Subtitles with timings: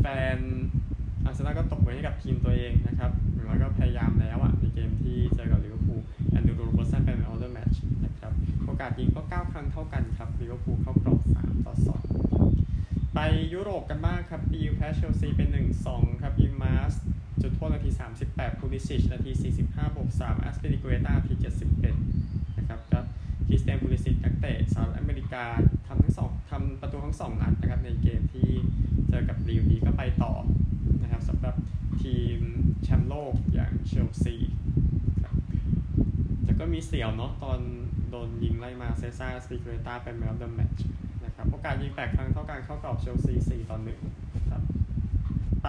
[0.00, 0.06] แฟ
[0.36, 0.38] น
[1.24, 3.12] อาร์เซนอลก็ตกไว้ให้กับทีมตัวเองนะครับ
[3.46, 8.32] แล้วก็พยายามแล้วอะในเกมที่เจอกับลิเวอร์พูลแอนดี้ โรเบิร์ตสันเป็น man of the match นะครับ
[8.64, 11.74] โอกาสยิงก็ 9 ครั้งเท่ากันครับลิเวอร์พูลเข้ากรอบ 3 ต่อ
[12.44, 13.18] 2 ไป
[13.54, 15.48] ยุโรปกันบ้างครับลีลล์แพ้เชลซีเป็น
[15.84, 16.94] 1-2 ครับยิงมาส
[17.42, 17.90] จุดโทษนาที
[18.26, 19.30] 38พูลิชิชนาที
[19.64, 21.34] 45บวก3อัซปิลิกวยตานาที
[21.94, 23.00] 71 นะครับก็
[23.46, 25.44] คริสเตียนพูลิชิชนักเตะสหรัฐอเมริกา
[25.86, 28.50] ทำทั้งสอง ทำประตูทั้งสองนัดนะครับในเกมที่
[29.08, 30.32] เจอกับลีวดีก็ไปต่อ
[31.02, 31.54] นะครับสำหรับ
[32.02, 32.38] ทีม
[32.82, 34.36] แชมป์โลกอย่างเชลซี
[35.22, 35.34] ครับ
[36.44, 37.60] แต่ก็มีเสี่ยวเนาะตอน
[38.10, 40.86] โดนยิงไล่มาเซซ่าสปิเกเรตาเป็นแมตช์เดอะแมตช์
[41.24, 43.78] นะครับโอกาสยิงแปดครั้งเท่ากันเข้ากรอบเชลซี4ต่อ
[44.12, 44.62] 1ครับ
[45.62, 45.68] ไป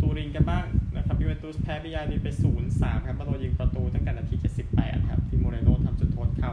[0.00, 2.28] ตูรินกันบ้างนะครับยูเวนตุสแพ้บิยาดีไป
[2.68, 4.36] 0-3 ครับมาโดนยิงประตูตั้งแต่นาที
[4.72, 6.52] 78ครับที่โมเรโนทำจุดโทษเข้า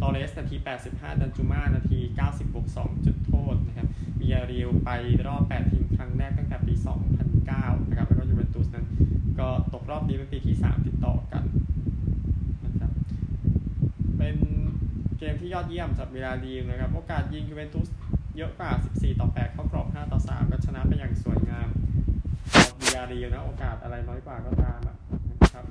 [0.00, 0.56] ตอเรสนาที
[0.88, 4.90] 85 ดันจูมานาที 90บวก2จุดโทษนะครับบียาร์เรอัลไป
[5.26, 6.74] รอบ 8 ทีมครั้งแรกตั้งแต่ปี
[7.30, 8.86] 2009 นะครับ แล้วก็ยูเวนตุสนั้น
[9.40, 11.44] ก็ตกรอบนี้เป็นปีที่ 3 ติดต่อกัน
[12.66, 12.90] นะครับ
[14.18, 14.36] เป็น
[15.18, 17.88] เกมที่ยอดเยี่ยมสำหรับบียาร์เรอัลนะครับ โอกาสยิงยูเวนตุส
[18.36, 21.68] เยอะกว่า 14 ต่อ 8 เข้ากรอบ 5 ต่อ 3 ก็ชนะไปอย่างสวยงาม
[22.80, 24.96] บียาร์เรอัลนะ โอกาสอะไรน้อยกว่าก็ตามนะ
[25.54, 25.64] ครับ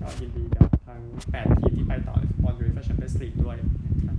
[0.00, 1.02] ก็ยินดีกับทั้ง
[1.32, 2.41] 8 ทีมที่ไปต่อในฟุตบอลย
[2.74, 4.16] ฟ่าแชมเปี้ยนส์ลีกด้วยนะครับ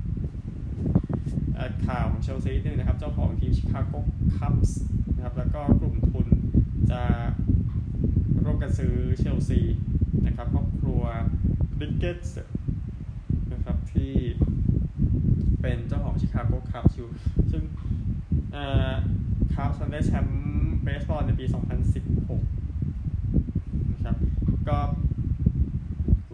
[1.88, 3.94] ข่าวของเชลซีนี่นะครับ เจ้าของทีมชิคาโก
[4.38, 4.80] คับส์
[5.16, 6.28] นะครับแล้วก็กลุ่มทุน
[6.91, 7.03] จะ
[8.44, 9.59] ร่วมกันซื้อเชลซี
[10.25, 11.02] นะครับครอบครัว
[11.80, 12.36] ริคเกตส์
[13.52, 14.14] นะครับที่
[15.62, 17.09] เป็นเจ้าของชิคาโกคับส์อยู่
[17.52, 17.64] ซึ่ง
[19.53, 21.53] คาร์สันได้แชมป์เบสบอลในปี 2016
[23.94, 24.18] นะครับ
[24.70, 24.78] ก็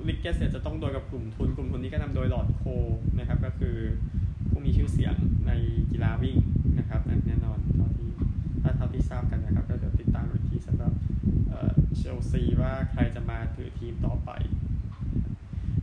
[0.09, 2.63] ลิกเกสเนี่ยจะต้องโดยกับกลุ่มทุน กลุ่มทุนนี้ก็นำโดยหลอดโค
[3.19, 3.75] นะครับ ก็คือ
[4.49, 5.15] ผู้มีชื่อเสียง
[5.47, 5.51] ใน
[5.91, 6.37] กีฬาวิ่ง
[6.77, 8.09] นะครับแน่นอนเท่าที่
[8.61, 10.93] ถ้าเท่าที่ทราบกันนะครับ ก็เดี๋ยวติดตามอีกทีสำหรับ
[11.97, 14.29] เชลซีว่าใครจะมาถือทีมต่อไป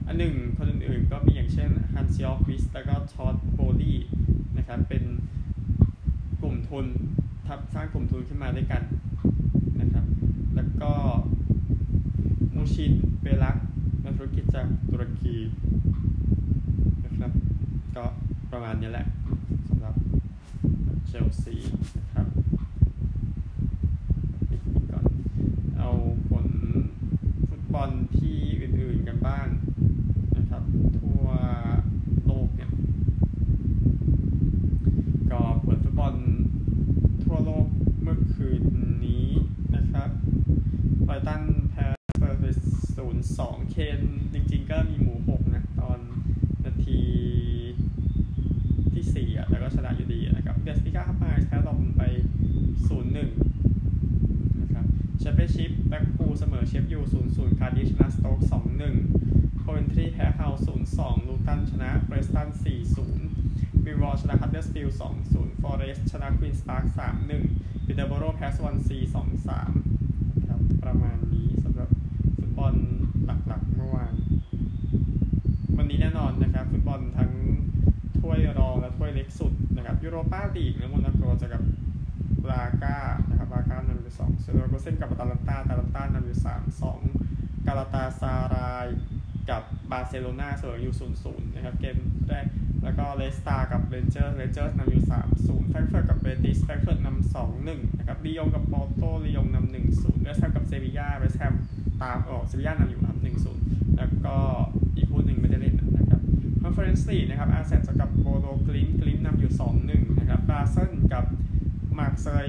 [0.07, 3.99] อันหนึ่งคนอื่นๆก็มีอย่างเช่นฮันซิออฟวิสแล้วก็ทอดโบลี่
[4.57, 5.05] นะครับเป็น
[6.41, 6.87] กลุ่มทุน
[7.47, 8.83] ทับสร้างกลุ่มทุนขึ้นมาด้วยกัน
[9.81, 10.05] นะครับ
[10.55, 10.93] แล้วก็
[12.55, 12.93] มูชิน
[13.23, 13.57] เบลัก
[14.05, 15.35] นักธุรกิจจากี
[17.05, 17.33] นะครับ
[17.97, 18.05] ก็
[18.53, 19.07] ประมาณนี้แหละ
[19.69, 19.95] สำหรับ
[21.07, 21.57] เชลซี
[61.05, 62.49] 2ลูตันชนะเบรสตัน
[63.17, 64.89] 4-0บิลวอลชนะคัตเตอร์สตีล
[65.27, 66.85] 2-0 ฟอเรสชนะควีนสตาร์ก
[67.37, 68.99] 3-1 ปิเตอร์โบโรแพสวันซี
[69.73, 71.91] 2-3 ครับ ประมาณนี้สำหรับ
[72.39, 72.75] ฟุตบอล
[73.25, 74.15] หลักๆ เมื่อวาน
[75.77, 77.33] วันนี้แน่นอนนะครับ ฟุตบอลทั้ง
[78.21, 81.63] ถ้วยรองและถ้วยเล็กสุดนะครับยูโรปาลีกนะโมนาโกจะกับ
[82.51, 82.99] ลาก้า
[83.29, 86.39] นะครับลาก้านำอยู่งเซโรโกเซนกับตาลันตาตาลันตานำอยู่
[86.91, 87.01] ของ
[87.67, 88.87] กาลาตาซาราย
[89.51, 90.95] กับ บาร์เซโลนาเสมออยู่
[91.25, 91.97] 0-0นะครับเกม
[92.29, 92.47] แรก
[92.85, 95.05] แล้วก็เรดสตาร์กับเรนเจอร์เรนเจอร์นำอยู่
[95.39, 101.55] 3-0แฟรงก์เฟิร์ตกับเบติสแฟรงก์เฟิร์ตนำ2-1นะครับลียงกับปอร์โตลียงนำ1-0เวสต์แฮมกับเซบียาเวสต์แฮม
[102.03, 103.19] ตามออกเซบียานำอยู่ครับ
[103.59, 104.37] 1-0แล้วก็
[104.97, 106.21] อีกคู่หนึ่งไม่ได้เล่นนะครับ
[106.63, 109.53] คอนเฟอเรนซ์ลีกนะครับอาแซดกับโบโดกลิมท์กลิมท์นำอยู่
[109.87, 111.25] 2-1นะครับบาเซิลกับ
[111.99, 112.49] มาร์กเซย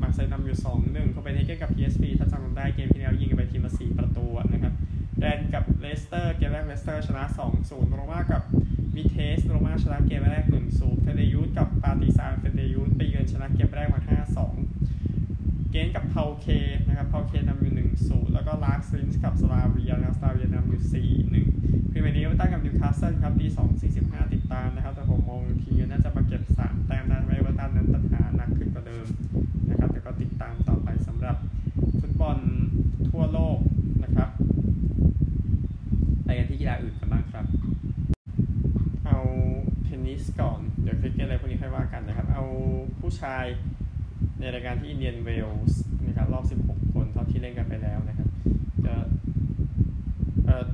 [0.00, 4.74] มาร์กเซยนำอยู่ 2-1โคเปนเฮเกนกับ PSV ถ้าจำได้เกมที่แล้วยิงกันไปทีมละ4ประตูนะครับ
[5.20, 7.24] แรนส์กับเลสเตอร์เกมแรกเลสเตอร์ชนะ
[7.58, 8.42] 2-0 โรม่ากับ
[8.94, 10.44] วิเทสโรม่าชนะเกมแรก
[10.74, 14.00] 1-0 เฟเยนูร์ดกับปาร์ติซานเฟเยนูร์ดไปเยือนชนะเกมแรกมา
[14.86, 16.46] 5-2 เกนท์กับเพาเค
[16.86, 17.74] นะครับเพาเคนำอยู่
[18.04, 20.82] 1-0 แล้วก็ลาสก์ลินซ์กับสลาเวียนะสลาเวียนำอยู่
[21.50, 23.46] 4-1พรีเมียร์ลีกตั้งกับนิวคาสเซิลครับตี
[23.90, 29.06] 2.45 ติดตามนะครับ แต่ผมมองทีมน่าจะมาเก็บ 3 แต้มนะไม่ว่าตันนั้นปัญหาหนักขึ้นกว่าเดิม
[29.68, 31.36] นะครับแต่ก็ติดตามต่อไปสำหรับ
[32.00, 32.38] ฟุตบอล
[33.08, 33.58] ทั่วโลก
[34.04, 34.30] นะครับ
[36.24, 37.44] ไปกันที่กีฬาอื่นกันบ้างครับ
[39.06, 39.18] เอา
[40.18, 42.44] เทนนิสก่อน เดี๋ยวคริกเก็ตอะไรพวกนี้ค่อยว่ากันนะครับ เอา
[43.00, 43.44] ผู้ชาย
[44.40, 48.28] ในรายการที่อินเดียนเวลส์นะครับรอบ 16 คนเท่าที่เล่นกันไปแล้วนะครับ
[48.84, 48.94] จะ
[50.44, 50.64] เอ่อ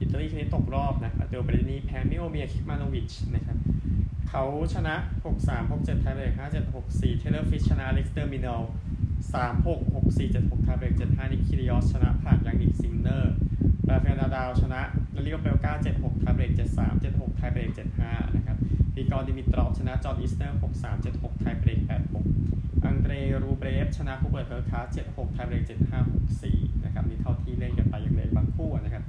[0.00, 3.58] อิตาลีคนนี้ตกรอบนะมัตเตโอเบร์เรตตินีแพ้มิโอเมียร์เคคมาโนวิชนะครับ
[4.28, 4.44] เขา
[4.74, 4.94] ชนะ
[5.34, 8.62] 6-3 6-7ไทเบรก5-7 6-4 เทย์เลอร์ฟริตซ์ชนะอเล็กซ์เดมินอร์
[9.34, 13.34] 3-6 6-4 7-6ไทเบรก7-5นิคคีริออสชนะผ่านยานนิกซินเนอร์
[13.88, 14.80] ราฟาเอลนาดาลชนะไร
[15.14, 17.70] ลีย์โอเปลกา7-6ไทเบรก7-3 7-6ไทเบรก
[18.02, 18.39] 7-5นะ
[18.94, 21.80] กริกอร์ดิมิตรอฟชนะจอห์นอิสเนอร์ 6-3 7-6 ไทเบรก
[22.32, 25.72] 8-6 อังเดรรูเบรฟ ชนะฮูเบิร์ตเฮอร์คาซ7-6 ไทเบรก7-5
[26.42, 29.04] 6-4 นะครับ นี่เท่าที่เล่นกันไปยังเหลือบางคู่นะครับ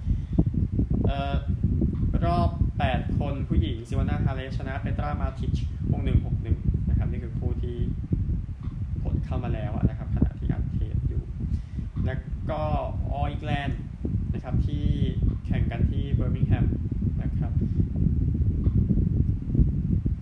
[1.05, 1.35] เอ่อ
[2.25, 2.49] รอบ
[2.85, 5.57] 8 คนผู้หญิง ซิโมนาฮาเล็ปชนะเปตรามาติช
[5.91, 7.77] 6-1 6-1 นะครับ นี่คือคู่ที่
[9.01, 11.23] ผลเข้ามาแล้วนะครับขณะที่อัดเทปอยู่
[12.05, 12.19] แล้ว
[12.51, 12.61] ก็
[13.11, 13.79] ออลอิงแลนด์
[14.33, 14.85] นะครับที่
[15.45, 16.65] แข่งกันที่เบอร์มิงแฮม
[17.21, 17.51] นะครับ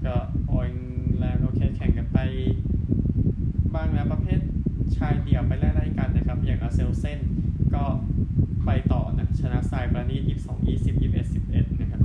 [0.05, 0.15] ก็
[0.51, 0.77] ออลอิง
[1.19, 2.19] แลนด์โอเคแข่งกันไป
[3.79, 4.39] บ้างแล้วประเภท
[4.95, 7.19] ชายเดี่ยวไปไล่ๆกันนะครับ อย่างแอ็กเซลเซน
[7.75, 7.83] ก็
[8.65, 12.01] ไปต่อนะชนะไซบรานี22 20 21 11นะครับ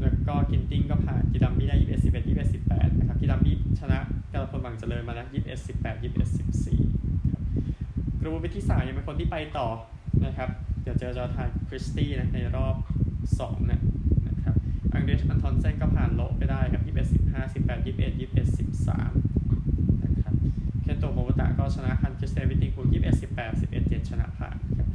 [0.00, 3.98] แล้วก็กินติ้งก็ผ่านกิดัมบี้ได้21 11 21 18นะครับกิดัมบี้ชนะ
[4.32, 6.38] กาลพลหวังเจริญมาแล้ว21 18 21
[6.72, 7.42] 14ครับ
[8.20, 9.68] กรูปที่3ยังเป็นคนที่ไปต่อ
[10.26, 10.48] นะครับ
[10.82, 12.74] เดี๋ยวเจอจอทานคริสตี้นะในรอบ
[13.22, 13.80] 2นะ
[14.28, 14.54] นะครับ
[14.92, 19.41] อังเดรชอันทอนเซนก็ผ่านโลไปได้ครับ21 15 18 21 21 13นะครับ
[20.82, 24.88] เคนโตโมโมตะก็ชนะฮันคิสเตวิติงคู21 18 11 7ชนะผ่านครับ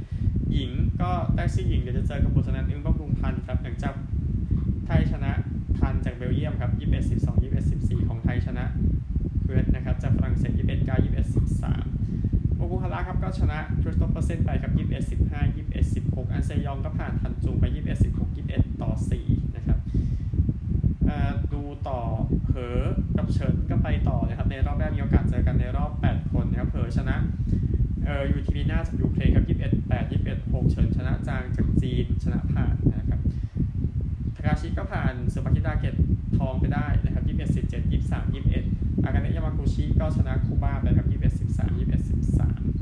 [0.51, 3.93] หญิงก็แท็กซี่หญิงเดี๋ยวจะเจอกับบุษนันอึ้งบำรุงพันธ์ครับหลังจาก
[4.85, 5.31] ไทยชนะ
[5.79, 8.65] ทันจากเบลเยียมครับ21 12 21 14ของไทยชนะ
[9.43, 11.35] เพื่อนนะครับจากฝรั่งเศส21 9 21
[11.85, 18.91] 13โอกุฮาระครับก็ชนะคริสโตเฟอร์เซนไปครับ21 15 21 16อันเซยองก็ผ่านทันจูงไป21 16 21ต่อ
[19.23, 19.79] 4นะครับ
[21.53, 21.99] ดูต่อ
[22.57, 22.77] ผอ
[23.17, 27.15] กับเฉินก็ไปต่อนะครับในรอบแรกมีโอกาสเจอกันในรอบ 8 คนนะครับเผอชนะ
[28.05, 33.19] เอ่อยูทีลีน่าจากยูเครนครับ21 8 21 6 เฉินชนะจางจากจีนชนะผ่านนะครับ
[34.35, 35.95] ทากาชิก็ผ่านซูปากิดาเกต
[36.37, 38.33] ทองไปได้นะครับ21 17 23
[38.63, 42.07] 21 อากาเนะยามากุชิก็ชนะคูบ้าไปครับ21 13 21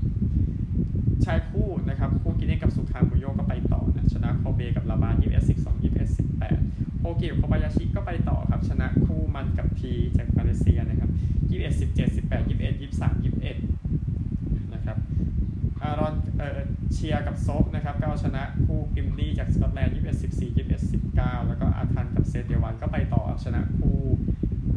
[0.06, 11.12] 13 ชายคู่นะครับคู่กินเนกับสุคามุโยก็ไปต่อนะชนะโคเบกับลาบา21 12 21 18 โฮกิกับโคบายาชิก็ไปต่อครับ ชนะคู่มันกับทีจากมาเลเซียนะครับ
[11.50, 13.12] 21 17 18 21 23
[13.84, 14.98] 21นะครับ
[15.81, 16.60] อารอนเอ่อ
[16.94, 20.50] เชียกับโซกนะครับก็เอาชนะคู่กิมลี่จากสกอตแลนด์21 14
[20.80, 24.00] 21 19 แล้วก็อาทันกับเซเดวันก็ไปต่อชนะคู่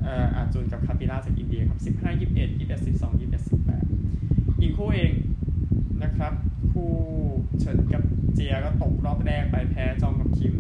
[0.02, 3.50] เอ่ออาจุนกับคาปิล่าจากอินเดียครับ15 21 21 12 21
[3.98, 5.12] 18อีกคู่เอง
[6.02, 6.32] นะครับ
[6.72, 6.90] คู่
[7.58, 8.02] เฉินกับ
[8.34, 10.54] เจียก็ตกรอบแรกไปแพ้จองกับคิม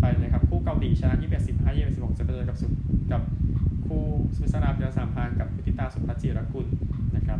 [0.00, 0.37] ไปนะครับ
[0.78, 2.66] คู่เกาหลีชนะ21 15 21 16จะไปเจอกับสุ
[3.12, 3.22] กับ
[3.86, 4.02] คู่
[4.36, 6.66] สวิตเซอร์แลนด์เดียวสามพันกับพุติตาสุภจิรกุล
[7.16, 7.38] นะครับ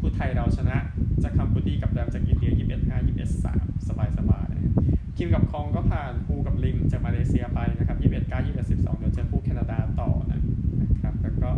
[0.00, 0.76] คู่ไทยเราชนะ
[1.22, 4.74] จากคัมพูดีกับแรมจากอินเดีย21 5 21 3สบายสบายนะครับ
[5.16, 10.40] คิมกับคองก็ผ่านคู่กับลิงจากมาเลเซียไปนะครับ21 9 21 12เดี๋ยวเจอคู่แคนาดาต่อนะ
[11.02, 11.50] ครับแล้วก็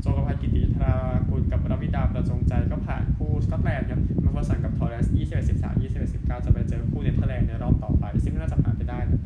[0.00, 0.94] โจกพันกิติธารา
[1.30, 9.14] กุลกับรวิดาประจงใจก็ผ่านคู่สกอตแลนด์ครับมาฟอร์สันกับทอร์เรส21 13 21 19จะไปเจอคู่เนเธอร์แลนด์ในรอบต่อไป ซึ่งน่าจะผ่านไปได้น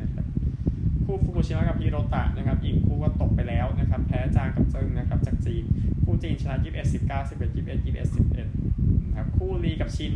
[1.11, 5.63] คู่ฟุกุชิมะกับฮิโรตะนะครับอีกคู่ก็ตกไปแล้วนะครับแพ้จางกับเจิ้งนะครับจากจีน
[6.03, 10.13] คู่จีนชนะ21 19 11 21 21 11นะครับคู่ลีกับชิน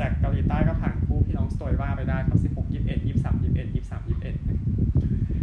[0.00, 4.58] จากเกาหลีใต้ก็ผ่านคู่พี่น้องสโตยว่าไปได้ครับ16 21 23 21 23 21นะ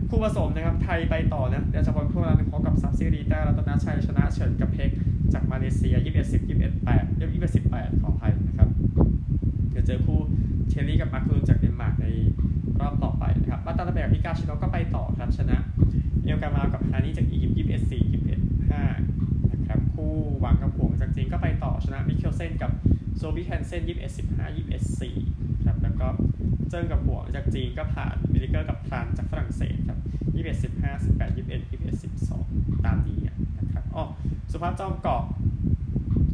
[0.10, 4.90] คู่ผสมนะครับไทยไปต่อนะเดี๋ยวจะพบคู่เราพบกับซับซิรีต้รัตนชัยชนะเฉินกับเพก
[5.34, 8.32] จากมาเลเซีย21 10 21 8 21 18ขออภัย
[15.38, 15.58] ชนะ
[16.24, 18.84] เอลกามากับฮานี่จากอียิปต์ยี่สิบเอ็ดสี่ยี่สิบเอ็ดห้า
[19.52, 22.72] นะครับคู่หวังกับห่วงจากจีนก็ไปต่อชนะมิเคิลเซนกับ
[23.18, 25.18] โซบิแคนเซนยี่สิบเอ็ดสิบห้ายี่สิบเอ็ดสี่
[25.66, 26.08] ครับแล้วก็
[26.70, 30.00] เจิ้งกับห่วงจากจีนก็ผ่านมิลิเกอร์กับพรานจากฝรั่งเศสครับ
[30.36, 32.46] ยี่สิบเอ็ดสิบห้าสิบแปดยี่สิบเอ็ดยี่สิบเอ็ดสิบสอง
[32.86, 33.20] ตามนี้
[33.60, 34.04] นะครับอ๋อ
[34.52, 35.24] สุภาพจอมเกาะ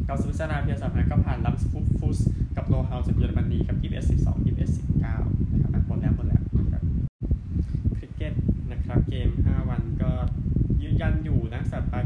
[0.08, 2.18] กาซูซานาเพียร์สัมพันธ์ก็ผ่านลัมส์ฟูส
[2.56, 5.16] กับโลฮาวจากเยอรมนีครับยี่สิบเอ็ดสิบสองยี่สิบเอ็ดสิบเก้า
[5.70, 6.82] แล้วหมดแล้วนะครับ
[7.96, 8.34] คริกเก็ต
[8.70, 10.10] นะครับเกม 5 วันก็
[10.82, 11.38] ยืนยันอยู่ป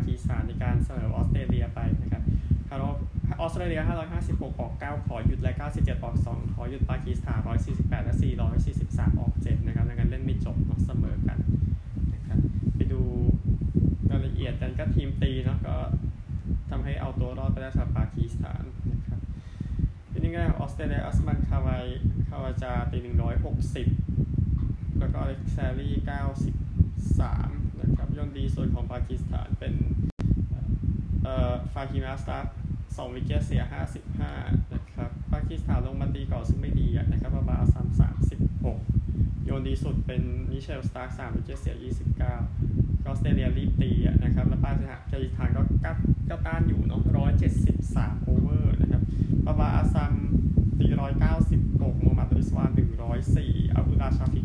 [0.05, 2.23] ากีสถานในการเสมอออสเตรเลียไปนะครับ
[2.71, 2.83] ฮาร์
[3.41, 3.81] ออสเตรเลีย
[4.21, 7.39] 556 ออก 9 ขอหยุดและ 97 ออก 2 ขอหยุดปากีสถาน
[7.73, 8.15] 148 และ
[8.67, 11.39] 443 ออก 7 นะครับดังนั้นเล่นไม่จบเนาะเสมอกัน
[12.15, 12.39] นะครับ
[12.77, 13.01] ไปดู
[14.11, 15.77] รายละเอียดกันก็ทีมตีเนาะก็
[16.71, 19.21] ทำให้เอาตัวรอดไปได้สำหรับปากีสถานนะครับ
[20.11, 21.85] ทีนี้ก็ออสเตรเลียอุสมานคาวาย
[22.29, 22.99] คาวาจาตี
[24.19, 29.75] 160 แล้วก็อเล็กซ์แครี่93 นะครับยอนดีส่วนของปากีสถานเป็น
[31.25, 32.53] เอ่อฟาฮีมอัชราฟ
[32.97, 33.63] สอง wicket เสีย
[34.17, 38.79] 55นะครับปากีสถานลงมาตีก่อนซึ่งไม่ดีนะครับบาบาร์อาซามสามสิบหก
[39.45, 42.31] โยนดีสุดเป็นมิเชลสตาร์กสาม wicket เสีย29ก็
[43.07, 43.91] ออสเตรเลียรีบตี
[44.23, 44.79] นะครับแล้วปากี
[45.31, 45.97] สถานก็กัด
[46.31, 47.03] ก็ต้านอยู่เนาะ
[47.63, 49.03] 173โอเวอร์นะครับ
[49.47, 50.13] ปาบาอาซัม
[50.79, 52.71] ตี196โมฮัมหกโมมัดอิสวาน
[53.23, 54.41] 104อับุราชาฟิ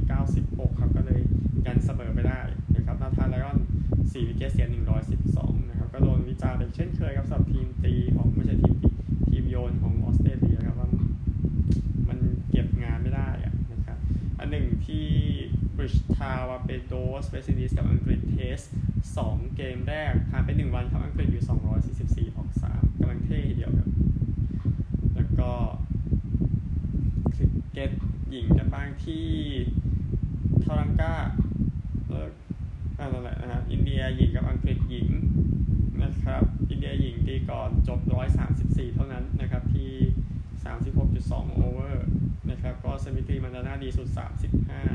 [17.25, 18.59] เวสต์อินดีสกับอังกฤษ Test
[19.09, 21.43] 2 เกมแรกผ่านไป 1 วันครับอังกฤษอยู่
[22.29, 23.89] 244ออก3กำลังเท่ทีเดียวครับ
[25.15, 25.51] แล้วก็
[27.35, 27.91] คริกเก็ต
[28.31, 29.27] หญิงกันบ้างที่
[30.63, 31.13] ทอรังกา
[32.09, 32.31] เลิก
[32.97, 35.09] นั่นแหละนะครับอินเดียหญิงกับอังกฤษหญิง
[36.03, 37.99] นะครับอินเดียหญิงตีก่อนจบ
[38.47, 39.91] 134 เท่านั้นนะครับที่
[40.73, 42.05] 36.2 over
[42.49, 44.88] นะครับก็สมิธีมันดาน่าดีสุด 35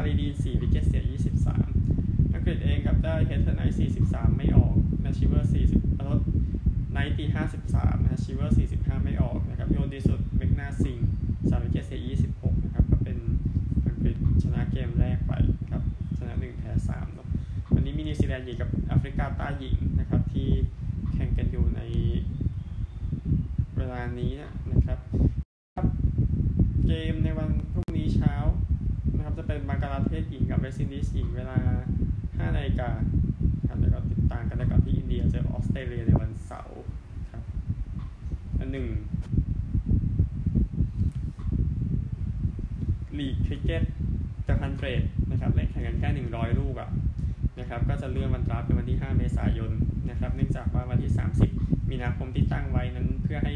[0.00, 3.76] าณนั้นนะครับชาลีดี4วิกเกตเสีย 23 อังกฤษเองครับได้เฮเทอร์ไนท์
[4.06, 6.20] 43 ไม่ออกนาชิเวอร์40ลด
[6.92, 7.24] ไนท์ตี
[7.66, 12.00] 53นะชิเวอร์45 ไม่ออกนะครับโยนดีสุดเมกนาซิง3วิกเกตเสีย
[12.34, 13.18] 26 นะครับก็เป็น
[13.86, 15.32] อังกฤษชนะเกมแรกไป
[15.70, 15.82] ครับ
[16.18, 17.28] ชนะ 1 แพ้3เนาะ
[17.74, 20.48] วันนี้มีนิวซีแลนด์หญิงกับแอฟริกาใต้หญิงนะครับที่
[21.12, 21.80] แข่งกันอยู่ใน
[23.76, 24.32] เวลานี้
[24.72, 24.98] นะครับ
[26.86, 28.34] เกมในวันพรุ่งนี้เช้า
[29.16, 30.12] นะครับจะเป็นบังกลาเท
[30.72, 31.58] ศหญิงกับเวสต์อินดีสหญิงเวลา
[32.50, 32.90] 5นาฬิกา
[33.68, 36.80] ครับแล้วก็ติดตามกันได้ก่อนที่อินเดียเจอออสเตรเลียในวันเสาร์
[37.32, 37.42] ครับ
[38.58, 38.86] อันหนึ่ง
[43.18, 43.82] ลีกคริกเก็ต
[44.46, 46.90] จะพันเทรดนะครับเล่นแข่งกันแค่ 100 ลูกอะ
[47.58, 49.70] นะครับก็จะเลื่อนวันรับเป็นวันที่ 5 เมษายน
[50.10, 51.12] นะครับเนื่องจากว่าวันที่
[51.50, 53.54] 30 มีนาคมที่ตั้งไว้นั้นเพื่อให้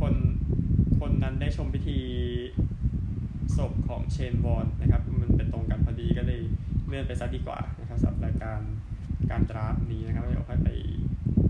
[0.00, 0.14] คน
[0.98, 1.98] คนนั้นได้ชมพิธี
[3.56, 5.02] ศพของเชนวอนนะครับ
[5.54, 6.40] ตรงกันพอดีก็เลย
[6.86, 8.60] เลื่อนไปซะดีกว่านะครับสำหรับรายการ
[9.30, 10.70] การดราฟนี้นะครับเดี๋ยวค่อยไป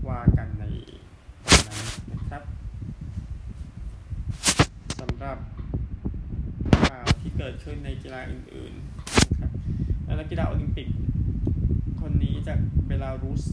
[0.09, 1.81] ว่ากันในนนั้น
[2.11, 2.43] นะครับ
[4.99, 5.37] สำหรับ
[6.89, 9.51] ข่าวที่เกิดขึ้นในกีฬาอื่นๆนะครับ
[10.05, 10.87] แล้วนักกีฬาโอลิมปิก
[12.01, 13.43] คนนี้จากเบลารุส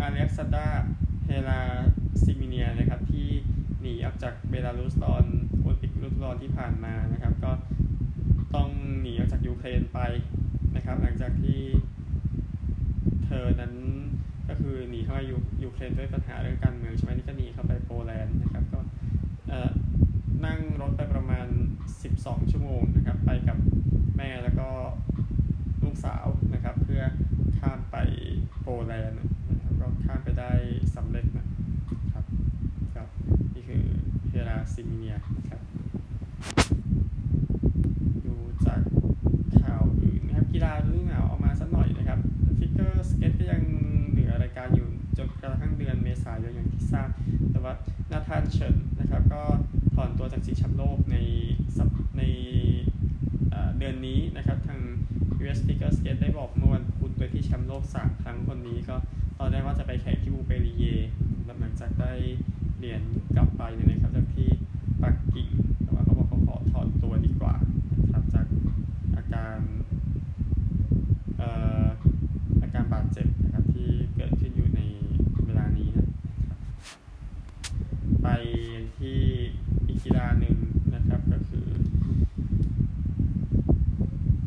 [0.00, 0.68] อาเล็กซานดรา
[1.24, 1.60] เฮรา
[2.22, 3.28] ซิมิเนียนะครับที่
[3.80, 5.24] หนีออกจากเบลารุสตอน
[5.60, 7.52] โอลิมปิกฤดูร้อนที่ผ่านมานะครับ ก็
[8.54, 8.68] ต้อง
[9.00, 9.98] หนีออกจากยูเครนไป
[10.76, 11.60] นะครับ หลังจากที่
[13.24, 13.74] เธอนั้น
[14.48, 18.80] ก็คือหนีเข้ามายูยูเครนด้วยปัญหาเรื่องการเมืองใช่ไหมนี่ก็หนีเข้าไปโปแลนด์นะครับก็
[20.46, 21.46] นั่งรถไปประมาณ
[21.98, 23.58] 12 ชั่วโมงนะครับ ไปกับ
[24.16, 24.68] แม่แล้วก็
[25.82, 27.02] ลูกสาวนะครับ เพื่อ
[27.58, 27.96] ข้ามไป
[28.60, 30.52] โปแลนด์นะครับก็ข้ามไปได้
[30.96, 31.46] สำเร็จนะ
[32.12, 32.24] ครับ
[32.94, 33.08] ครับ
[33.54, 33.84] นี่คือ
[34.28, 35.60] เฮราซิมิเนียนะครับ
[38.26, 38.34] ดู
[38.66, 38.80] จาก
[39.60, 42.20] ข่าวอื่นนะครับกีฬาฤดูหนาวเอามาสักหน่อยนะครับ
[42.58, 43.62] ฟิกเกอร์ สเก็ตก็ยัง
[44.10, 47.08] เหลือรายการอยู่จนกระทั่งเดือนเมษายนอย่างที่ทราบ
[47.50, 47.72] แต่ว่า
[48.10, 49.42] นาธานเฉินนะครับก็
[49.94, 51.16] ถอนตัวจากชิงแชมป์โลกใน
[52.18, 52.22] ใน
[53.50, 54.80] เอ่อเดือนนี้นะครับทาง
[55.42, 58.96] US Figure Skate ได้บอกเมื่อวันพุธโดยที่แชมป์โลก 3 ครั้งคนนี้ก็
[59.38, 60.84] ตอนแรกว่าจะไปแข่งที่บูเปรีเย
[61.60, 62.12] หลังจากได้
[62.78, 63.02] เหรียญ
[63.36, 64.48] กลับไปเนี่ยนะครับจากที่
[65.02, 65.48] ปักกิ่ง
[65.82, 67.54] แต่ว่าเขาบอกเขาขอถอนตัวดีกว่า
[68.02, 68.46] นะครับจาก
[69.16, 69.58] อาการ
[71.38, 71.48] เอ่
[71.82, 71.84] อ
[72.62, 74.80] อาการบาดเจ็บนะครับที่เกิดขึ้นอยู่ใน
[75.44, 76.04] เวลานี้นะ
[76.48, 76.58] ครับ
[78.22, 78.28] ไป
[78.98, 79.18] ที่
[79.86, 80.56] อีกกีฬาหนึ่ง
[80.94, 81.66] นะครับก็คือ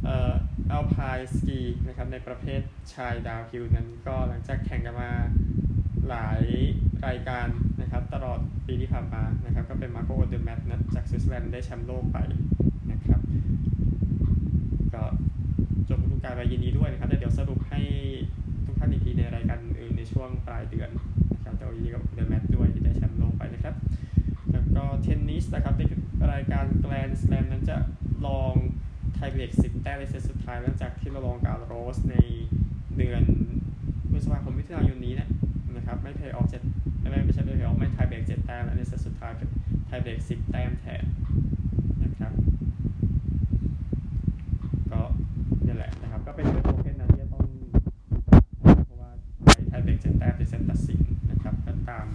[0.03, 0.33] เอ่อ
[0.71, 2.61] อัลไพน์สกีนะครับในประเภท
[2.94, 5.12] ชาย downhill นั้นก็หลังจากแข่งกันมา
[6.10, 6.41] หลาย
[7.08, 7.48] รายการ
[7.82, 12.17] นะครับตลอดปีที่ผ่านมานะครับก็เป็นมาร์โกโอเดอร์แมตนะจากสวิตเซอร์แลนด์ได้แชมป์โลกไป
[12.91, 13.22] นะครับ
[14.94, 15.03] ก็
[15.89, 17.82] จบฤดูกาลไปยินดีด้วยนะครับแต่เดี๋ยวสรุปให้
[18.65, 20.89] ทุกท่านอีกทีในรายการอื่นในช่วงปลายเดือน
[21.34, 23.75] นะครับแต่ว่ายินดีกับโอเดอร์แมตด้วยที่ได้แชมป์โลกไปนะครับ
[24.51, 25.82] แล้วก็เทนนิสนะครับใน
[26.34, 27.77] รายการแกรนด์สแลมนั้นจะ
[28.27, 28.53] ลอง
[29.13, 32.15] ไทเบรกสิบแต้มในเซตสุดท้ายหลังจากที่เราลองกับโรสใน
[32.98, 33.24] เดือน
[34.12, 35.30] พฤษภาคมมิถุนายนนี้นะ
[35.75, 36.62] นะครับไม่เพลย์ออฟเจ็ด
[37.00, 39.50] ไม่ไม่ไม่ใช่ไม่เพลย์ออฟไม่ไทเบรกเจ็ดแต้มแล้วในเซตสุดท้ายเป็น
[39.86, 41.04] ไทเบรกสิบแต้มแทน
[42.04, 42.32] นะครับ
[44.92, 45.01] ก็
[45.66, 47.46] นี่แหละนะครับก็เป็นเรื่องโทเค็นนะที่จะต้อง
[48.86, 49.10] เพราะว่า
[49.44, 51.01] ไปไทเบรกเจ็ดแต้มเป็นเซตตัดสิน
[51.32, 52.08] นะครับก็ตาม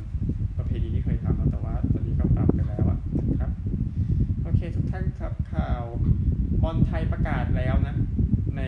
[0.57, 2.99] ประเพณีที่เคยทำมาแต่ว่าตอนนี้ก็ปรับไปแล้วอะ
[3.29, 3.51] นะครับ
[4.43, 5.83] โอเคทุกท่านครับข่าว
[6.62, 7.95] บอลไทยประกาศแล้วนะ
[8.57, 8.62] ใน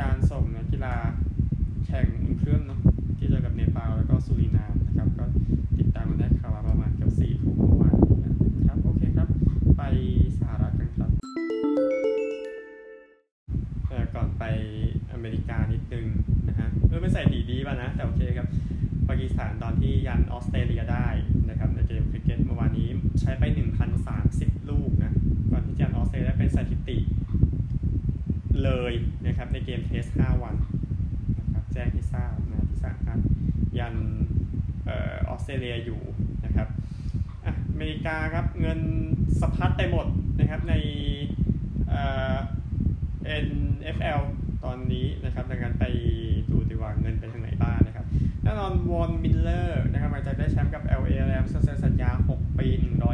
[0.00, 0.96] การส่งนักกีฬา
[1.86, 2.80] แข่งอุ่นเครื่องเนาะ
[3.16, 5.24] ที่เจอกับเนปาลแล้วก็สุรินามนะครับ ก็
[5.78, 9.28] ติดตามกันได้ข่าวมาประมาณเกือบสี่ทุ่มเมื่อวานนี้นะครับโอเคครับ
[9.78, 9.82] ไป
[17.32, 18.48] ถิติป่ะนะ แต่โอเคครับ
[19.08, 21.08] ปากีสถานตอนที่ยันออสเตรเลียได้
[21.48, 22.88] นะครับในเกมคริกเก็ตเมื่อวานนี้
[23.20, 23.44] ใช้ไป
[24.06, 25.12] 1,030 ลูกนะ
[25.50, 26.98] ก่อนที่จะยันออสเตรเลียเป็นสถิติ
[28.62, 28.92] เลย
[29.26, 30.54] นะครับในเกมเทส 5 วัน
[31.38, 33.18] นะครับแจ้งให้ทราบนะที่สาครับ
[33.78, 33.96] ยัน
[34.88, 36.00] ออสเตรเลียอยู่
[36.44, 36.68] นะครับ
[37.44, 38.80] อเมริกาครับเงิน
[39.40, 40.06] สะพัดไปหมด
[40.38, 40.74] นะครับใน
[43.94, 44.20] NFL
[44.64, 45.84] ตอนนี้นะครับดังนั้นไป
[46.50, 48.06] ดูดีว่าเงินไปทางไหนบ้างนะครับ
[48.42, 48.92] แน่นอนว
[49.62, 52.68] อร์นะครับหลังจากได้แชมป์กับ LA Rams เซ็นสัญญา 6 ปี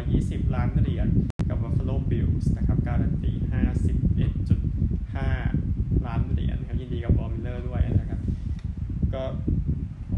[0.05, 1.09] 120 ล้านเหรียญ
[1.49, 3.33] กับ Buffalo Bills นะครับการันตี
[4.95, 8.21] 51.5 ล้านเหรียญครับยินดีกับวอนมิลเลอร์ด้วยนะครับ
[9.15, 9.23] ก็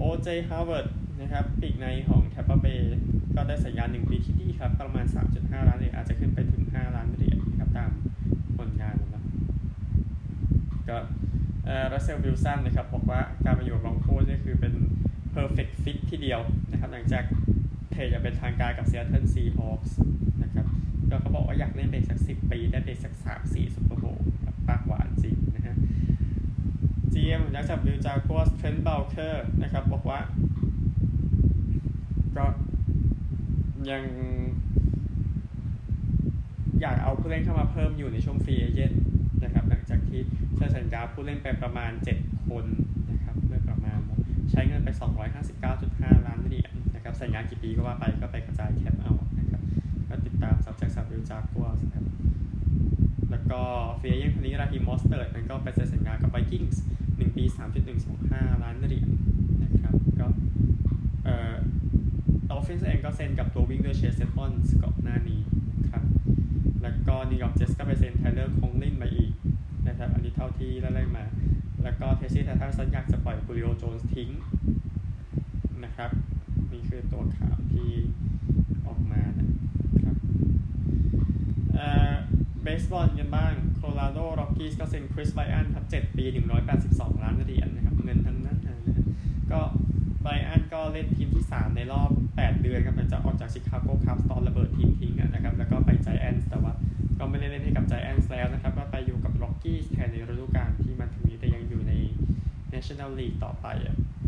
[0.00, 0.86] OJ Howard
[1.20, 2.80] นะครับปีกในของ Tampa Bay
[3.34, 5.06] ก็ได้สัญญา 1 ปีที่ดีครับ ประมาณ
[5.36, 7.90] 3.5 ล้านเหรียญอาจจะขึ้นไปถึง 5 ล้านเหรียญครับตาม
[8.56, 9.24] ผลงานนะ
[10.88, 10.96] ก็
[11.92, 13.20] รัสเซลวิลสันนะครับบอกว่า
[15.56, 17.24] perfect fit ทีเดียวนะครับ หลังจาก
[17.92, 19.92] เทจะเป็นทางการกับ Seattle Seahawks
[20.42, 20.66] นะครับ
[21.10, 24.26] ก็เขาบอกว่าอยากเล่นอีกสัก 10 ปี ได้อีกสัก 3 4ซุปเปอร์โบว์
[24.68, 25.76] ปากหวานจริงนะฮะ
[27.12, 30.20] GM ยักษ์จับวิวจากัวสเทรนด์เบลเคอร์นะครับ บอกว่า
[32.36, 32.44] ก็
[33.90, 34.02] ยัง
[36.80, 39.00] อยากเอาผู้เล่นเข้ามาเพิ่มอยู่ในช่วง free agent
[39.44, 40.20] นะครับ หลังจากที่
[40.56, 42.64] เซ็นสัญญาผู้เล่นไปประมาณ 7 คน
[44.50, 44.88] ใช้เงินไป
[45.58, 49.62] 259.5 ล้านเหรียญนะครับสัญญากี่ปีก็ว่าไปก็ไปกระจายแคปเอานะครับ
[50.08, 52.04] ก็ติดตามซับแจ็คสับวิวจากัวนะครับ
[53.30, 53.60] แล้วก็
[53.98, 57.44] เฟียยังคนนี้ราฮิมมอสเตอร์นั้นก็ไปเซ็นสัญญากับไวกิ้งส์1ปี
[58.02, 59.08] 3.125 ล้านเหรียญ
[59.62, 60.26] นะครับก็
[61.24, 61.56] เอ่อ
[62.52, 65.40] ออฟฟิศเองก็เซ็นกับตัววิ่งด้วยเชสเซฟอนส์ก่อนหน้านี้
[65.78, 66.04] นะครับ
[66.82, 69.32] แล้วก็นิวยอร์กเจสก็ไปเซ็นไทเลอร์คงลินมาอีก
[69.88, 71.24] นะครับอันนี้เท่าที่ไล่มา
[71.86, 74.30] แล้วก็เทนเนสซีไททันส์สัญญาจะปล่อยจูลิโอโจนส์ทิ้ง
[75.84, 76.10] นะครับ
[76.72, 77.90] นี่คือตัวข่าวที่
[78.86, 79.48] ออกมานะ
[80.04, 80.16] ครับ
[81.74, 82.14] เอ่อ
[82.62, 86.24] เบสบอลกันบ้างโคโลราโดร็อกกี้ส์ก็เซ็นคริสไบรอันต์ครับ7ปี
[86.74, 88.76] 182 ล้านเหรียญนะครับ เงินทั้งนั้นนะ
[89.52, 89.60] ก็
[90.22, 96.72] ไบรอันต์ก็เล่นทีมที่ 3 ในรอบ 8 เดือนครับหลังจากออกจากชิคาโกคับส์ตอนระเบิดทีมทิ้งนะครับ แล้วก็ไปไจแอนส์แต่ว่า
[97.18, 101.92] ก็ไม่ได้เล่นให้กับ Giants แล้วนะครับ ก็ไปอยู่กับ Rockies แทนในฤดูกาลที่มันถึงนี้แต่ยังอยู่ใน
[102.76, 103.66] National League ต่อไป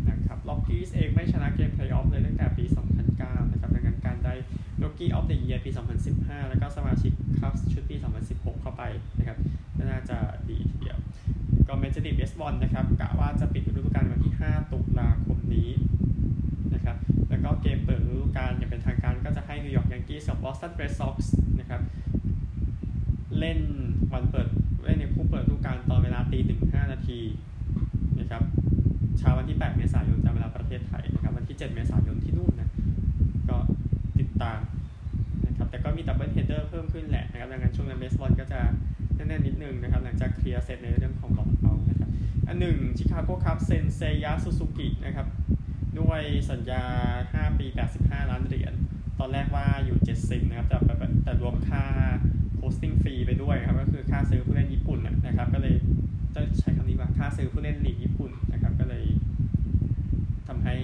[0.09, 2.65] นะครับ Rockies เองไม่ชนะเกมเพลย์ออฟเลยตั้งแต่ปี
[3.07, 4.33] 2009 นะครับดังนั้นการได้
[4.81, 5.71] Rookie of the Year ปี
[6.09, 7.95] 2015 แล้วก็สมาชิก Cubs ชุดปี
[8.29, 8.83] 2016 เข้าไป
[9.17, 9.37] นะครับ
[9.77, 10.17] ก็น่าจะ
[10.49, 10.97] ดีทีเดียว
[11.67, 15.69] ก็เมเจอร์ลีกเบสบอลนะครับกะว่าจะปิดฤดูกาลวันที่ 5 ตุลาคมนี้
[16.73, 16.97] นะครับ
[17.29, 21.81] แล้วก็เกมเปิดฤดูกาลอย่างเป็นทางการก็จะให้นิวยอร์ก Yankees กับบอสตัน Red Soxนะครับ
[23.39, 23.59] เล่น
[24.13, 24.47] วันเปิด
[24.83, 27.19] เล่นในคู่เปิดฤดูกาลตอนเวลาตีหนึ่งห้านาที
[28.29, 28.49] นะครับ
[29.17, 32.69] เช้าวันที่ 8 เมษายนตามเวลาประเทศไทยนะครับวันที่ 7 เมษายนที่นู่นนะ
[33.49, 33.57] ก็
[34.19, 34.59] ติดตาม
[35.47, 38.59] นะครับแต่ก็มี doubleheader เพิ่มขึ้นแหละนะครับดังนั้นช่วงนั้นเบสบอลก็จะ
[39.15, 42.09] แน่นๆนิดนึงนะครับหลังจากเคลียร์เสร็จในเรื่องของบอลเขานะครับ
[42.47, 45.27] อันหนึ่งชิคาโก Cubs เซ็นเซยะซูซูกินะครับ
[45.99, 46.83] ด้วยสัญญา
[47.25, 47.65] 5 ปี
[47.99, 48.73] 85 ล้านเหรียญ
[49.19, 50.77] ตอนแรกว่าอยู่ 70 นะครับแต่
[51.23, 51.83] แต่รวมค่า
[52.57, 55.75] โ o สติ้งฟรีไปด้วยครับก็คือค่าซื้อผู้เล่นญี่ปุ่นนะครับก็เลย
[56.35, 56.68] จะใช้
[57.19, 59.03] ค่าซื้อผู้เล่นลีกญี่ปุ่นนะครับ ก็เลย
[60.47, 60.75] ทำให้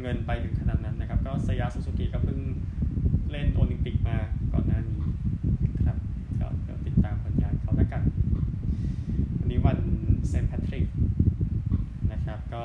[0.00, 2.38] เงินไปถึงขนาดนั้นนะครับ ก็เซยะซูซูกิก็เพิ่ง
[3.30, 4.16] เล่นโอลิมปิกมา
[4.52, 4.98] ก่อนหน้านี้
[5.86, 5.98] ครับ
[6.40, 8.02] ก็เดี๋ยวติดตามผลงานเขาแล้วกัน
[9.38, 9.78] วันนี้วัน
[10.28, 10.84] เซนต์แพทริก
[12.12, 12.64] นะครับก็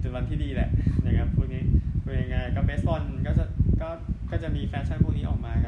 [0.00, 0.68] เป็นวันที่ดีแหละ
[1.06, 1.62] นะครับพวกนี้
[2.02, 3.44] เป็นยังไงก็เบสบอลก็จะ
[3.82, 3.88] ก็
[4.30, 5.67] ก็จะมีแฟชั่นพวกนี้ออกมากั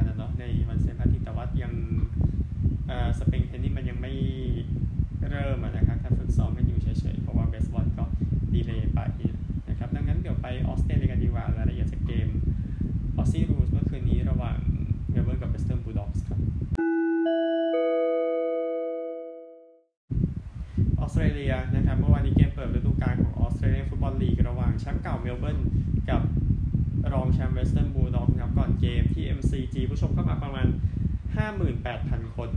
[31.51, 32.49] 58,000 คน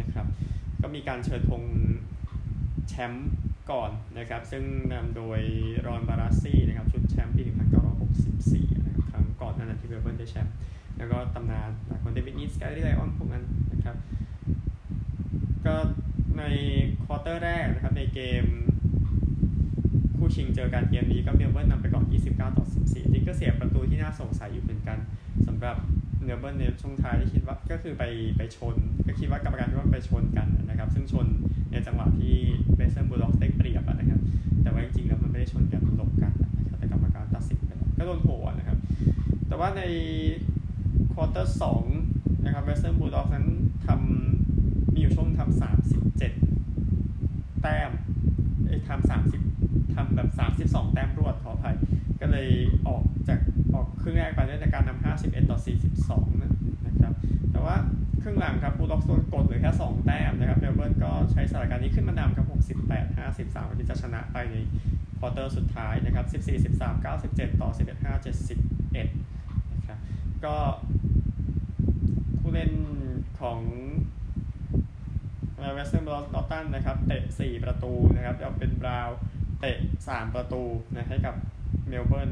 [0.00, 0.26] นะครับ
[0.82, 1.62] ก็มีการเชิญธง
[2.88, 3.30] แชมป์
[3.70, 5.40] ก่อนนะครับ ซึ่งนำโดย
[5.86, 7.42] รอนบารัสซี่นะครับ ชุดแชมป์ปี
[8.08, 10.54] 1964 นะครับ ครั้งก่อนนั้นที่เมลเบิร์นได้แชมป์
[10.98, 13.96] แล้วก็ตำนานหลายคนเดวิดนีตซ์ แกรี่ไลออนพวกนั้นนะครับ
[15.66, 15.76] ก็
[16.38, 16.42] ใน
[17.04, 18.44] quarter แรกนะครับ ในเกม
[20.16, 24.98] คู่ชิงเจอกันเกมนี้ก็เมลเบิร์นนำไปก่อน 29 ต่อ 14 จริงก็เสียประตูที่น่าสงสัยอยู่เหมือนกัน
[25.46, 25.76] สำหรับ
[26.30, 28.04] เมลเบิร์นในช่วงท้ายที่คิดว่าก็คือไป
[28.36, 31.26] ไปชน ก็คิดว่ากรรมการคิดว่าไปชนกันนะครับ ซึ่งชน
[31.72, 32.34] ในจังหวะที่
[32.76, 34.20] Western Bulldogs ได้เปรียบนะครับ
[34.62, 38.78] แต่ว่าจริงๆแล้วมันไม่ได้ชนกันหลบกันนะครับแต่กรรมการตัดสินไปแล้วก็โดนโผล่นะครับ
[39.48, 39.82] แต่ว่าใน
[41.12, 41.84] quarter สอง
[42.44, 43.46] นะครับ Western Bulldogs นั้น
[43.86, 46.32] ทำมีอยู่ช่วงทำสามสิบเจ็ด
[47.62, 47.90] แต้ม
[48.88, 49.40] ทำสามสิบ
[49.94, 51.76] ทำแบบสามสิบสองแต้มรวดขออภัย
[52.20, 52.48] ก็เลย
[52.88, 53.40] ออกจาก
[54.02, 56.26] ครึ่งแรกไปด้วยการนำห้าสิบเอ็ดต่อสี่สิบสอง
[56.86, 57.14] นะครับ
[57.52, 57.76] แต่ว่า
[58.22, 64.56] ครึ่งหลังครับ Bulldogs โดนกดเหลือแค่สองแต้มนะครับเมลเบิร์นก็ใช้สถานการณ์นี้ขึ้นมานำครับหกสิบแปดห้าสิบสามที่จะชนะไปใน
[65.18, 68.58] quarter สุดท้ายนะครับสิบสี่สิบสามเก้าสิบเจ็ดต่อสิบเอ็ดห้าเจ็ดสิบ
[68.92, 69.08] เอ็ด
[69.72, 69.98] นะครับ
[70.44, 70.56] ก็
[72.40, 72.72] ผู้เล่น
[73.40, 73.60] ของ
[75.74, 79.08] Western Bulldogs นอตันนะครับ เตะ 4 ประตูนะครับแล้วเบนบราวน์
[79.60, 80.62] เตะ 3 ประตู
[80.94, 81.34] นะให้กับ
[81.88, 82.30] เมลเบิร์น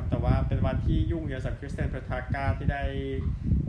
[0.00, 2.82] นะครับ แต่ว่าเป็นวันที่ยุ่งเยอะสำหรับคริสเตียนเปตรักก้าที่ได้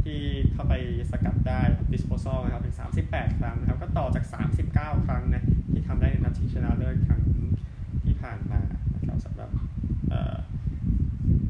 [0.03, 0.19] ที่
[0.53, 0.73] เข้าไป
[1.11, 1.61] สกัดได้
[1.91, 4.25] disposal นะครับถึง 38 ครั้งนะครับ ก็ต่อจาก
[4.65, 7.21] 39 ครั้งนะที่ทำได้ในนัดชิงชนะเลิศครั้ง
[8.03, 8.61] ที่ผ่านมา
[8.93, 9.49] นะครับสำหรับ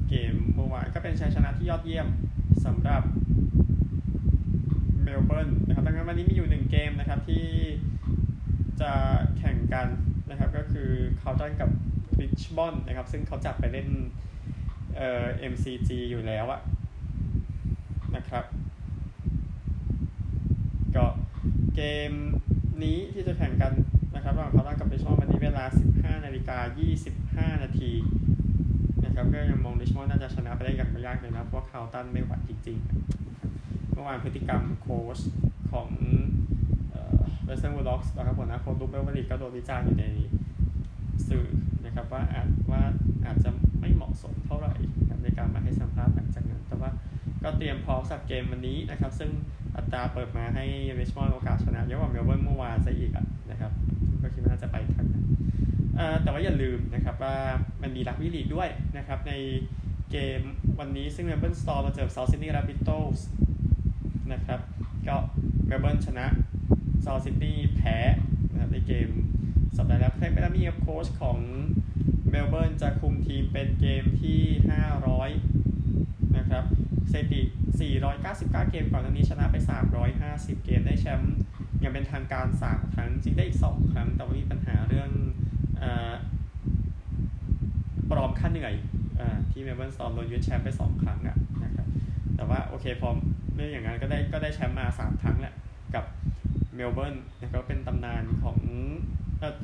[0.09, 2.07] เกมเมื่อวานก็เป็นชัยชนะที่ยอดเยี่ยม
[2.65, 3.03] สำหรับ
[5.03, 7.45] เมลเบิร์นนะครับดังนั้นวันนี้มีอยู่หนึ่งเกมนะครับที่
[8.81, 8.91] จะ
[9.37, 9.87] แข่งกัน
[10.29, 11.69] นะครับก็คือเคาวตันกับ
[12.19, 13.89] ริชบอนนะครับซึ่งเขาจับไปเล่น
[14.97, 16.61] เอ่อ MCG อยู่แล้วอะ
[18.15, 18.45] นะครับ
[20.95, 21.05] ก็
[21.75, 22.11] เกม
[22.83, 23.73] นี้ที่จะแข่งกัน
[24.15, 26.57] นะครับระหว่างคาตันกับริชบอนวันนี้เวลา 15 นาฬิกา
[27.51, 27.91] 25 นาที
[29.05, 35.19] นะครับก็ยังมองริชมอนน่าจะชนะไปได้อย่างไม่ยากเลยนะเพราะคาวตันไม่ไหวจริงๆ เมื่อวานพฤติกรรมโค้ช
[35.71, 35.89] ของ
[37.45, 40.05] Western Bulldogs นะครับผลนะโค้ชลุคเบเวอริดจ์ก็โดนวิจารณ์อยู่ใน
[41.27, 41.45] สื่อ
[41.91, 42.81] นะครับว่าอาจว่า
[43.25, 43.49] อาจจะ
[43.81, 44.73] ไม่เหมาะสมเท่าไหร่
[45.23, 46.89] ในการมาให้สัมภาษณ์หลังจากนั้น แต่ว่า
[47.43, 49.31] ก็เตรียมพร้อมสำหรับเกมวันนี้นะครับ ซึ่ง
[49.75, 50.65] อัตราเปิดมาให้
[50.99, 53.11] ริชมอนด์โอกาสชนะเยอะกว่าเมลเบิร์นเมื่อวานซะอีก
[53.51, 53.71] นะครับ
[54.21, 55.25] ก็คิดว่าน่าจะไปทางนั้น
[56.23, 57.35] แต่ว่าอย่าลืมนะครับว่า
[57.81, 59.33] มันมีรักบี้ลีกด้วยนะครับใน
[60.11, 60.41] เกม
[60.79, 63.19] วันนี้ซึ่งเมลเบิร์น Storm าเจอเซาท์ซิดนีย์ Rabbitohs
[64.33, 64.59] นะครับ
[65.07, 65.15] ก็
[65.67, 66.25] เมลเบิร์นชนะ
[67.01, 67.97] เซาท์ซิดนีย์แพ้
[68.51, 69.09] นะครับในเกม
[69.77, 71.37] สัปดาห์แล้วเครกเบลามีกับโค้ชของ
[72.31, 74.39] เมลเบิร์นจะคุมทีมเป็นเกมที่
[75.19, 76.63] 500 นะครับ
[77.11, 77.41] สถิติ
[78.01, 79.55] 499 เกมก่อนหน้านี้ชนะไป
[80.11, 81.33] 350 เกมได้แชมป์
[81.83, 85.09] อย่างเป็นทางการ 3 ครั้ง จริงได้อีก 2 ครั้ง แต่ว่ามีปัญหาเรื่อง
[85.81, 91.87] ปลอมค่าเหนื่อยที่เมลเบิร์น Storm โดนยึดแชมป์ไป 2 ครั้งอะนะครับ
[92.35, 93.09] แต่ว่าโอเคพอ
[93.53, 95.53] ไม่อย่างนั้นก็ได้ก็ได้แชมป์มา 3 ครั้งแหละ
[95.95, 96.05] กับ
[96.75, 97.15] เมลเบิร์น
[97.53, 98.57] ก็เป็นตำนานของ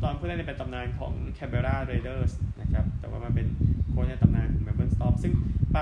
[0.04, 2.32] ตอนผู้เล่นเป็นตำนานของแคนเบอร์รา Raiders
[2.78, 3.48] ครับ แต่ว่ามันเป็น
[3.90, 5.34] โค้ชในตำนานของเมลเบิร์น Storm ซึ่ง
[5.74, 5.80] ไป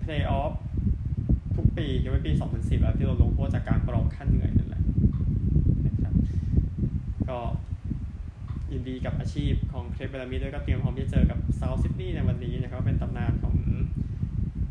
[0.00, 0.52] เพลย์ออฟ
[1.56, 4.82] ทุกปียกเว้นปี 2010แล้วที่เราลงโทษจากการปลอมค่าเหนื่อยนั่นแหละ
[5.86, 6.14] นะครับ
[7.28, 7.38] ก็
[8.72, 13.54] ยินดีกับอาชีพของเครกเบลามีด้วยก็เตรียมพร้อมที่จะเจอกับเซาท์ซิดนีย์ในวันนี้นะครับเป็นตำนานของ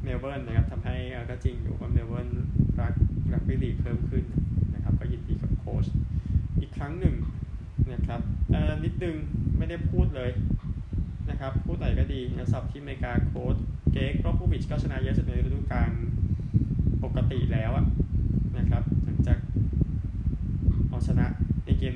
[0.04, 0.96] เมลเบิร์นนะครับทำให้
[1.30, 2.30] ก็จริงอยู่ว่าเมลเบิร์น
[2.82, 2.94] รัก
[3.34, 4.24] รักบี้ลีกเพิ่มขึ้น
[4.74, 5.86] นะครับก็ยินดีกับโค้ช
[6.60, 7.16] อีกครั้งหนึ่ง
[7.94, 8.22] นะครับ
[8.86, 9.16] นิดนึง
[9.58, 10.30] ไม่ได้พูดเลย
[11.74, 13.56] ครับพูดหน่อยก็ดีนะสำหรับที่เมกาโค้ช
[13.94, 15.92] เกร็กป๊อปโปวิชก็ชนะเยอะสุดในฤดูกาล
[17.04, 17.72] ปกติแล้ว
[18.58, 19.38] นะครับหลังจาก
[20.88, 21.26] เอาชนะ
[21.66, 21.94] ในเกม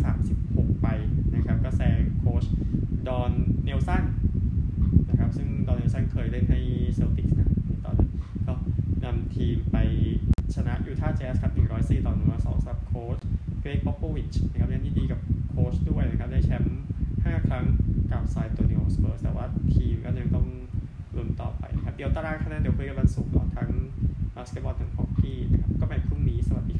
[0.00, 0.88] 1,336 ไป
[1.34, 2.44] นะครับ ก็แซงโค้ช
[3.08, 3.32] ดอน
[3.64, 4.04] เนลสัน
[5.08, 6.60] นะครับซึ่งดอนเนลสันเคยเล่นให้
[6.94, 8.10] Celtics นะในตอนนั้น
[8.46, 8.54] ก็
[9.04, 9.76] นำทีมไป
[10.54, 13.18] ชนะยูทาห์แจ๊สครับ 104 ต่อ102สำหรับโค้ช
[13.60, 16.76] เกร็กป๊อปโปวิชชนะครับยังยินดีกับโค้ชด้วยนะครับ ได้แชมป์
[17.14, 17.64] 5 ครั้ง
[18.12, 19.44] กับซานอันโตนิโอสเปอร์แต่ว่า
[19.74, 20.46] ทีมก็ยังต้อง
[21.16, 23.70] ลุ้นต่อไปนะครับ เดี๋ยวตารางคะแนนเดี๋ยวคุยกันวันศุกร์ทั้ง
[24.36, 26.74] บาสเกตบอลทั้งฮอกกี้นะครับ ก็เป็นพรุ่งนี้สวัสดี